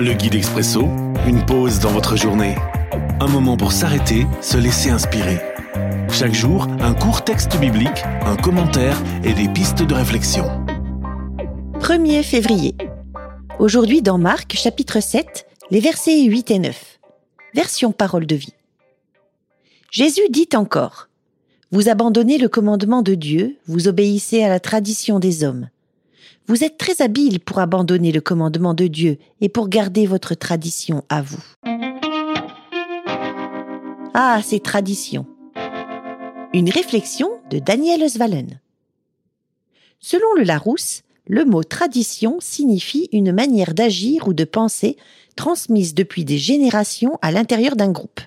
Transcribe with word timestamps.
Le 0.00 0.12
guide 0.12 0.36
expresso, 0.36 0.82
une 1.26 1.44
pause 1.44 1.80
dans 1.80 1.90
votre 1.90 2.14
journée. 2.14 2.54
Un 3.18 3.26
moment 3.26 3.56
pour 3.56 3.72
s'arrêter, 3.72 4.28
se 4.40 4.56
laisser 4.56 4.90
inspirer. 4.90 5.40
Chaque 6.12 6.34
jour, 6.34 6.68
un 6.78 6.94
court 6.94 7.24
texte 7.24 7.58
biblique, 7.58 8.04
un 8.24 8.36
commentaire 8.36 8.96
et 9.24 9.32
des 9.32 9.48
pistes 9.48 9.82
de 9.82 9.94
réflexion. 9.94 10.44
1er 11.80 12.22
février. 12.22 12.76
Aujourd'hui 13.58 14.00
dans 14.00 14.18
Marc 14.18 14.54
chapitre 14.54 15.00
7, 15.00 15.48
les 15.72 15.80
versets 15.80 16.22
8 16.22 16.52
et 16.52 16.58
9. 16.60 17.00
Version 17.54 17.90
parole 17.90 18.26
de 18.26 18.36
vie. 18.36 18.54
Jésus 19.90 20.28
dit 20.30 20.48
encore, 20.54 21.08
Vous 21.72 21.88
abandonnez 21.88 22.38
le 22.38 22.48
commandement 22.48 23.02
de 23.02 23.16
Dieu, 23.16 23.56
vous 23.66 23.88
obéissez 23.88 24.44
à 24.44 24.48
la 24.48 24.60
tradition 24.60 25.18
des 25.18 25.42
hommes. 25.42 25.68
Vous 26.48 26.64
êtes 26.64 26.78
très 26.78 27.02
habile 27.02 27.40
pour 27.40 27.58
abandonner 27.58 28.10
le 28.10 28.22
commandement 28.22 28.72
de 28.72 28.86
Dieu 28.86 29.18
et 29.42 29.50
pour 29.50 29.68
garder 29.68 30.06
votre 30.06 30.34
tradition 30.34 31.04
à 31.10 31.20
vous. 31.20 31.44
Ah, 34.14 34.40
ces 34.42 34.58
traditions. 34.58 35.26
Une 36.54 36.70
réflexion 36.70 37.28
de 37.50 37.58
Daniel 37.58 38.02
Osvalen. 38.02 38.60
Selon 40.00 40.32
le 40.38 40.44
Larousse, 40.44 41.02
le 41.26 41.44
mot 41.44 41.62
tradition 41.64 42.38
signifie 42.40 43.10
une 43.12 43.32
manière 43.32 43.74
d'agir 43.74 44.26
ou 44.26 44.32
de 44.32 44.44
penser 44.44 44.96
transmise 45.36 45.92
depuis 45.92 46.24
des 46.24 46.38
générations 46.38 47.18
à 47.20 47.30
l'intérieur 47.30 47.76
d'un 47.76 47.90
groupe. 47.90 48.20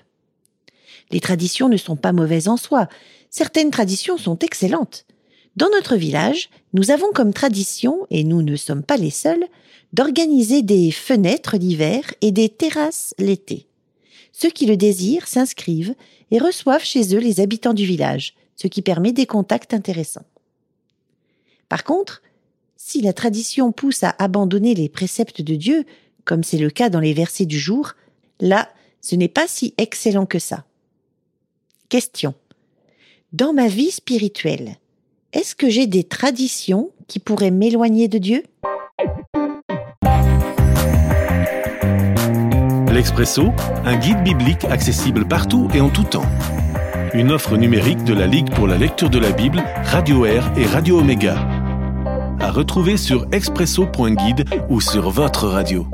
Les 1.10 1.20
traditions 1.20 1.68
ne 1.68 1.76
sont 1.76 1.96
pas 1.96 2.12
mauvaises 2.12 2.46
en 2.46 2.56
soi, 2.56 2.86
certaines 3.30 3.72
traditions 3.72 4.16
sont 4.16 4.38
excellentes. 4.38 5.06
Dans 5.56 5.68
notre 5.70 5.96
village, 5.96 6.48
nous 6.72 6.90
avons 6.90 7.12
comme 7.12 7.34
tradition, 7.34 8.06
et 8.10 8.24
nous 8.24 8.42
ne 8.42 8.56
sommes 8.56 8.82
pas 8.82 8.96
les 8.96 9.10
seuls, 9.10 9.46
d'organiser 9.92 10.62
des 10.62 10.90
fenêtres 10.90 11.56
l'hiver 11.56 12.14
et 12.22 12.32
des 12.32 12.48
terrasses 12.48 13.14
l'été. 13.18 13.66
Ceux 14.32 14.50
qui 14.50 14.64
le 14.64 14.78
désirent 14.78 15.28
s'inscrivent 15.28 15.94
et 16.30 16.38
reçoivent 16.38 16.84
chez 16.84 17.14
eux 17.14 17.18
les 17.18 17.40
habitants 17.40 17.74
du 17.74 17.84
village, 17.84 18.34
ce 18.56 18.66
qui 18.66 18.80
permet 18.80 19.12
des 19.12 19.26
contacts 19.26 19.74
intéressants. 19.74 20.24
Par 21.68 21.84
contre, 21.84 22.22
si 22.76 23.02
la 23.02 23.12
tradition 23.12 23.72
pousse 23.72 24.02
à 24.02 24.14
abandonner 24.18 24.74
les 24.74 24.88
préceptes 24.88 25.42
de 25.42 25.54
Dieu, 25.54 25.84
comme 26.24 26.42
c'est 26.42 26.58
le 26.58 26.70
cas 26.70 26.88
dans 26.88 27.00
les 27.00 27.12
versets 27.12 27.46
du 27.46 27.58
jour, 27.58 27.92
là, 28.40 28.70
ce 29.02 29.16
n'est 29.16 29.28
pas 29.28 29.46
si 29.46 29.74
excellent 29.76 30.26
que 30.26 30.38
ça. 30.38 30.64
Question. 31.90 32.34
Dans 33.32 33.52
ma 33.52 33.68
vie 33.68 33.90
spirituelle, 33.90 34.76
est-ce 35.32 35.54
que 35.54 35.68
j'ai 35.68 35.86
des 35.86 36.04
traditions 36.04 36.90
qui 37.08 37.18
pourraient 37.18 37.50
m'éloigner 37.50 38.08
de 38.08 38.18
Dieu? 38.18 38.42
L'Expresso, 42.92 43.50
un 43.84 43.96
guide 43.96 44.22
biblique 44.22 44.64
accessible 44.64 45.26
partout 45.26 45.68
et 45.74 45.80
en 45.80 45.88
tout 45.88 46.04
temps. 46.04 46.26
Une 47.14 47.30
offre 47.32 47.56
numérique 47.56 48.04
de 48.04 48.14
la 48.14 48.26
Ligue 48.26 48.50
pour 48.54 48.66
la 48.66 48.76
lecture 48.76 49.10
de 49.10 49.18
la 49.18 49.32
Bible, 49.32 49.62
Radio 49.84 50.24
Air 50.26 50.52
et 50.56 50.66
Radio 50.66 50.98
Omega. 50.98 51.36
À 52.38 52.50
retrouver 52.50 52.96
sur 52.96 53.26
expresso.guide 53.32 54.44
ou 54.68 54.80
sur 54.80 55.10
votre 55.10 55.46
radio. 55.46 55.86